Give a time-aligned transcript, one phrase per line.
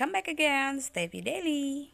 [0.00, 1.92] Welcome back again, Stevie Daily.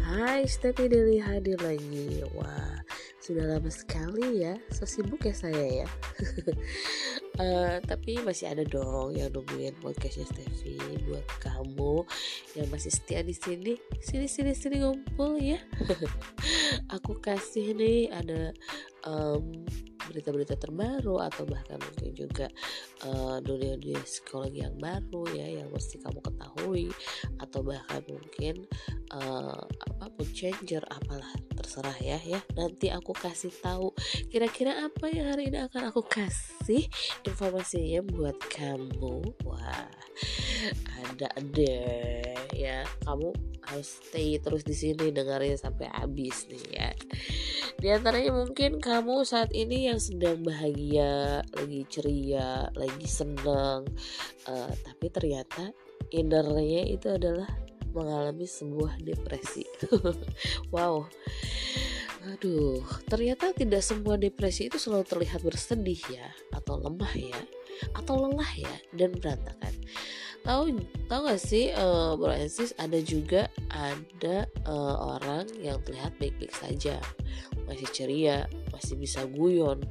[0.00, 2.24] Hai, Stevie Daily hadir lagi.
[2.32, 2.80] Wah,
[3.20, 4.56] sudah lama sekali ya.
[4.72, 5.88] So sibuk ya saya ya.
[7.36, 12.08] uh, tapi masih ada dong yang nungguin podcastnya Stevie buat kamu
[12.56, 13.76] yang masih setia di sini.
[14.00, 15.60] Sini sini sini ngumpul ya.
[16.96, 18.56] Aku kasih nih ada
[19.04, 19.68] um,
[20.10, 22.46] berita-berita terbaru atau bahkan mungkin juga
[23.06, 26.88] uh, dunia-dunia psikologi yang baru ya yang mesti kamu ketahui
[27.38, 28.66] atau bahkan mungkin
[29.14, 32.40] uh, apa mood changer apalah terserah ya ya.
[32.58, 33.94] Nanti aku kasih tahu
[34.32, 36.86] kira-kira apa yang hari ini akan aku kasih
[37.26, 39.22] informasinya buat kamu.
[39.46, 39.90] Wah
[41.10, 42.86] ada deh ya.
[43.04, 46.90] Kamu harus stay terus di sini dengerin sampai habis nih ya.
[47.78, 53.88] Di antaranya mungkin kamu saat ini yang sedang bahagia, lagi ceria, lagi senang,
[54.48, 55.72] uh, tapi ternyata
[56.12, 57.48] innernya itu adalah
[57.92, 59.64] mengalami sebuah depresi.
[60.74, 61.04] wow.
[62.22, 67.40] Aduh, ternyata tidak semua depresi itu selalu terlihat bersedih ya, atau lemah ya,
[67.98, 69.74] atau lelah ya, dan berantakan
[70.42, 70.74] tahu
[71.06, 76.98] tahu gak sih uh, Bro Ensis ada juga ada uh, orang yang terlihat baik-baik saja
[77.68, 79.84] masih ceria masih bisa guyon.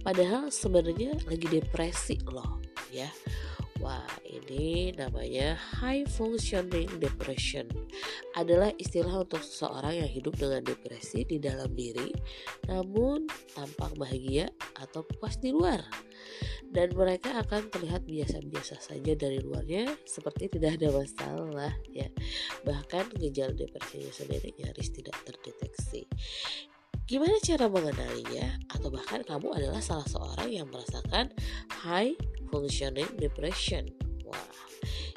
[0.00, 2.62] Padahal sebenarnya lagi depresi loh
[2.94, 3.10] ya.
[3.78, 7.70] Wah, ini namanya high functioning depression.
[8.34, 12.10] Adalah istilah untuk seseorang yang hidup dengan depresi di dalam diri,
[12.66, 14.50] namun tampak bahagia
[14.82, 15.78] atau puas di luar.
[16.68, 22.10] Dan mereka akan terlihat biasa-biasa saja dari luarnya seperti tidak ada masalah ya.
[22.66, 26.10] Bahkan gejala depresinya sendiri nyaris tidak terdeteksi
[27.08, 28.60] gimana cara mengenalinya?
[28.68, 31.32] Atau bahkan kamu adalah salah seorang yang merasakan
[31.80, 32.12] high
[32.52, 33.88] functioning depression.
[34.28, 34.52] Wah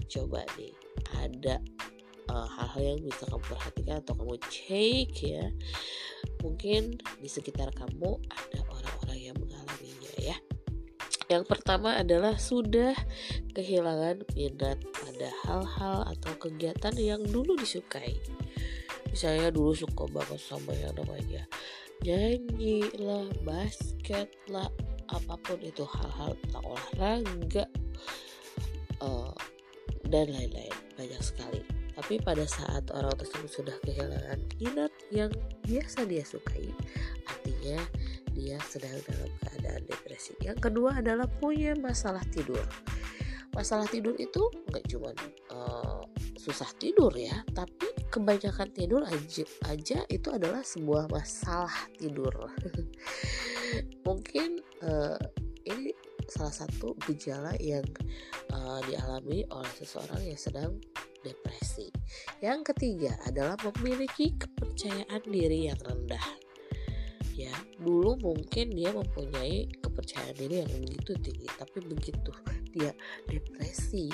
[0.07, 0.72] coba nih.
[1.12, 1.59] Ada
[2.31, 5.46] uh, hal-hal yang bisa kamu perhatikan atau kamu cek ya.
[6.40, 10.38] Mungkin di sekitar kamu ada orang-orang yang mengalaminya ya.
[11.28, 12.96] Yang pertama adalah sudah
[13.52, 18.16] kehilangan minat pada hal-hal atau kegiatan yang dulu disukai.
[19.11, 21.44] Misalnya dulu suka banget sama yang namanya
[22.01, 24.72] nyanyi lah, basket lah,
[25.11, 27.66] apa pun itu hal-hal tentang olahraga
[29.03, 29.35] uh,
[30.09, 31.61] dan lain-lain banyak sekali.
[31.91, 35.29] Tapi pada saat orang tersebut sudah kehilangan minat yang
[35.67, 36.72] biasa dia sukai,
[37.28, 37.78] artinya
[38.31, 40.33] dia sedang dalam keadaan depresi.
[40.41, 42.63] Yang kedua adalah punya masalah tidur.
[43.51, 44.39] Masalah tidur itu
[44.72, 45.11] nggak cuma
[45.51, 46.01] uh,
[46.39, 52.29] susah tidur ya, tapi kebanyakan tidur aja, aja itu adalah sebuah masalah tidur.
[54.07, 55.17] Mungkin uh,
[55.63, 55.95] ini
[56.27, 57.88] salah satu gejala yang
[58.51, 60.72] uh, dialami oleh seseorang yang sedang
[61.23, 61.88] depresi.
[62.44, 66.41] Yang ketiga adalah memiliki kepercayaan diri yang rendah
[68.21, 72.31] mungkin dia mempunyai kepercayaan diri yang begitu tinggi tapi begitu
[72.71, 72.93] dia
[73.27, 74.07] depresi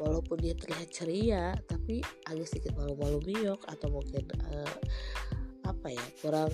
[0.00, 2.00] walaupun dia terlihat ceria tapi
[2.30, 4.76] agak sedikit malu-malu biok atau mungkin uh,
[5.66, 6.52] apa ya kurang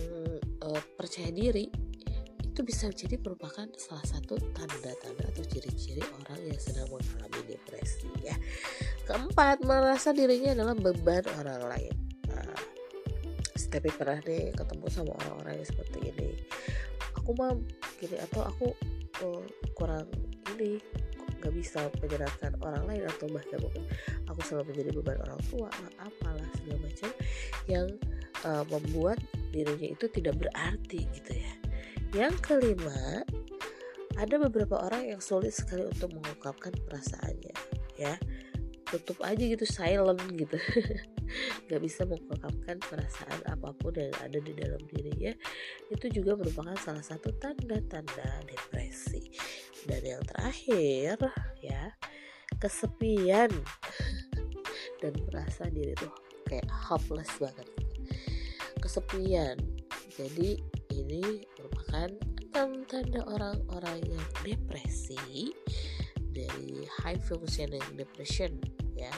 [0.65, 1.69] uh, percaya diri
[2.43, 8.33] itu bisa jadi merupakan salah satu tanda-tanda atau ciri-ciri orang yang sedang mengalami depresi ya.
[9.05, 12.06] Keempat merasa dirinya adalah beban orang lain
[13.67, 16.31] tapi pernah deh ketemu sama orang-orang yang seperti ini.
[17.19, 17.55] Aku mah
[17.99, 18.67] gini atau aku
[19.23, 19.45] uh,
[19.75, 20.07] kurang
[20.57, 20.79] ini
[21.37, 23.85] nggak bisa menyerahkan orang lain atau bahkan mungkin
[24.27, 27.11] aku selalu menjadi beban orang tua lah apalah segala macam
[27.69, 27.87] yang
[28.47, 29.19] uh, membuat
[29.53, 31.53] dirinya itu tidak berarti gitu ya.
[32.15, 33.27] Yang kelima
[34.17, 37.55] ada beberapa orang yang sulit sekali untuk mengungkapkan perasaannya
[38.01, 38.17] ya.
[38.87, 40.57] Tutup aja gitu silent gitu
[41.67, 45.33] nggak bisa mengungkapkan perasaan apa pun yang ada di dalam dirinya.
[45.91, 49.31] Itu juga merupakan salah satu tanda-tanda depresi.
[49.87, 51.19] Dan yang terakhir
[51.63, 51.95] ya
[52.59, 53.51] kesepian.
[55.03, 56.13] Dan merasa diri tuh
[56.49, 57.69] kayak hopeless banget.
[58.81, 59.59] Kesepian.
[60.17, 60.57] Jadi
[60.97, 62.09] ini merupakan
[62.89, 65.53] tanda orang-orang yang depresi
[66.33, 68.57] dari high functioning depression
[68.97, 69.13] ya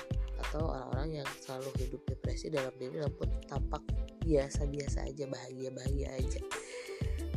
[0.48, 3.84] atau orang-orang yang selalu hidup depresi dalam diri namun tampak
[4.24, 6.40] biasa-biasa aja bahagia-bahagia aja.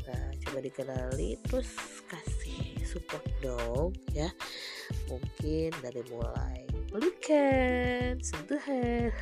[0.08, 1.72] Nah coba dikenali terus
[2.08, 4.31] kasih support dong ya.
[5.12, 9.12] Mungkin dari mulai pelukan sentuhan.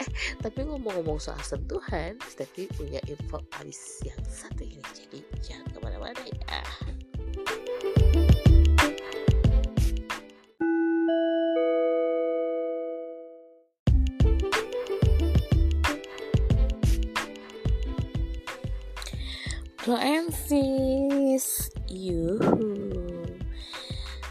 [0.00, 0.08] Eh
[0.40, 6.22] tapi ngomong-ngomong soal sentuhan Steffi punya info abis yang satu ini jadi jangan ke mana-mana
[6.24, 6.60] ya
[19.84, 22.72] Sis Yuhu.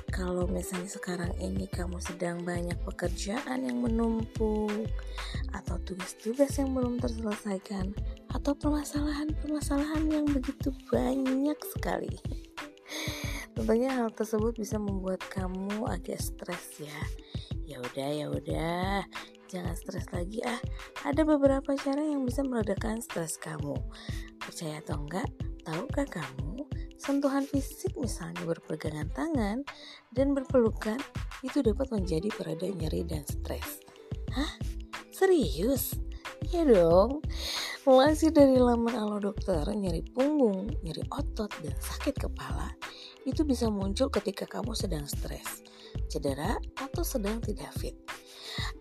[0.10, 4.90] Kalau misalnya sekarang ini kamu sedang banyak pekerjaan yang menumpuk
[5.54, 7.94] Atau tugas-tugas yang belum terselesaikan
[8.34, 12.18] Atau permasalahan-permasalahan yang begitu banyak sekali.
[13.54, 17.00] Tentunya hal tersebut bisa membuat kamu agak stres ya.
[17.70, 19.06] Ya udah ya udah
[19.54, 20.58] jangan stres lagi ah.
[21.06, 23.78] Ada beberapa cara yang bisa meredakan stres kamu.
[24.42, 25.30] Percaya atau enggak
[25.62, 26.66] tahukah kamu
[26.98, 29.62] sentuhan fisik misalnya berpegangan tangan
[30.16, 30.98] dan berpelukan
[31.46, 33.84] itu dapat menjadi pereda nyeri dan stres.
[34.34, 34.58] Hah?
[35.14, 35.94] Serius?
[36.50, 37.22] Iya dong.
[37.84, 42.72] Masih dari laman alo dokter Nyeri punggung, nyeri otot, dan sakit kepala
[43.28, 45.68] Itu bisa muncul ketika kamu sedang stres
[46.08, 48.03] Cedera atau sedang tidak fit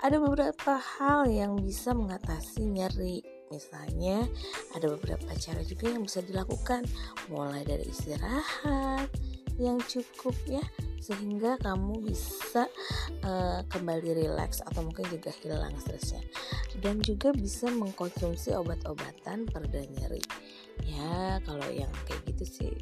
[0.02, 3.22] ada beberapa hal yang bisa mengatasi nyeri.
[3.54, 4.26] Misalnya,
[4.74, 6.82] ada beberapa cara juga yang bisa dilakukan,
[7.30, 9.06] mulai dari istirahat
[9.60, 10.64] yang cukup ya,
[10.98, 12.66] sehingga kamu bisa
[13.22, 16.24] uh, kembali rileks atau mungkin juga hilang stresnya.
[16.80, 20.24] Dan juga bisa mengkonsumsi obat-obatan pereda nyeri.
[20.82, 22.72] Ya, kalau yang kayak gitu sih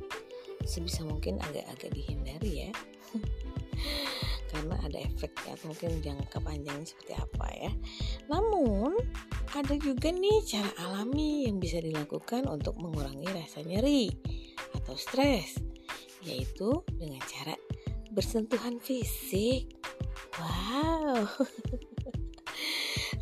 [0.65, 2.71] sebisa mungkin agak-agak dihindari ya.
[4.61, 7.73] karena ada efeknya mungkin jangka panjangnya seperti apa ya.
[8.29, 8.93] Namun
[9.57, 14.13] ada juga nih cara alami yang bisa dilakukan untuk mengurangi rasa nyeri
[14.77, 15.57] atau stres,
[16.21, 17.57] yaitu dengan cara
[18.13, 19.81] bersentuhan fisik.
[20.37, 21.25] Wow.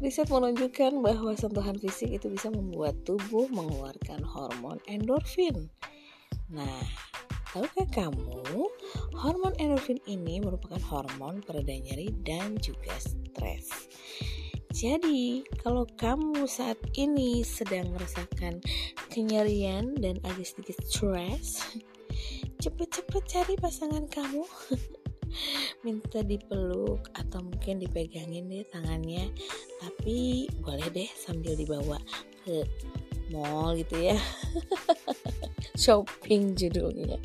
[0.02, 5.70] Riset menunjukkan bahwa sentuhan fisik itu bisa membuat tubuh mengeluarkan hormon endorfin.
[6.50, 6.82] Nah,
[7.52, 8.68] tahukah kamu
[9.18, 13.90] Hormon endorfin ini merupakan hormon pereda nyeri dan juga stres.
[14.70, 18.62] Jadi, kalau kamu saat ini sedang merasakan
[19.10, 21.66] kenyerian dan agak sedikit stres,
[22.62, 24.46] cepet-cepet cari pasangan kamu.
[25.84, 29.34] Minta dipeluk atau mungkin dipegangin deh tangannya.
[29.82, 31.98] Tapi boleh deh sambil dibawa
[32.46, 32.62] ke
[33.30, 34.16] mall gitu ya.
[35.82, 37.18] Shopping judulnya.